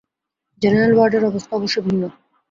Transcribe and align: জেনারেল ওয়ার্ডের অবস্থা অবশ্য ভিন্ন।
জেনারেল 0.61 0.93
ওয়ার্ডের 0.95 1.23
অবস্থা 1.25 1.53
অবশ্য 1.55 1.77
ভিন্ন। 1.87 2.03